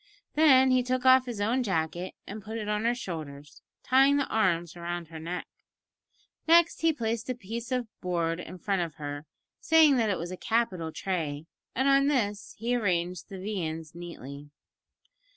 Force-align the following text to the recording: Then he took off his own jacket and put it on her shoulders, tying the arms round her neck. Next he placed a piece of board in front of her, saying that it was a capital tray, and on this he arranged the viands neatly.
Then 0.33 0.71
he 0.71 0.81
took 0.81 1.05
off 1.05 1.27
his 1.27 1.39
own 1.39 1.61
jacket 1.61 2.15
and 2.25 2.41
put 2.41 2.57
it 2.57 2.67
on 2.67 2.85
her 2.85 2.95
shoulders, 2.95 3.61
tying 3.83 4.17
the 4.17 4.25
arms 4.29 4.75
round 4.75 5.09
her 5.09 5.19
neck. 5.19 5.45
Next 6.47 6.79
he 6.81 6.91
placed 6.91 7.29
a 7.29 7.35
piece 7.35 7.71
of 7.71 7.85
board 8.01 8.39
in 8.39 8.57
front 8.57 8.81
of 8.81 8.95
her, 8.95 9.27
saying 9.59 9.97
that 9.97 10.09
it 10.09 10.17
was 10.17 10.31
a 10.31 10.37
capital 10.37 10.91
tray, 10.91 11.45
and 11.75 11.87
on 11.87 12.07
this 12.07 12.55
he 12.57 12.75
arranged 12.75 13.29
the 13.29 13.37
viands 13.37 13.93
neatly. 13.93 14.49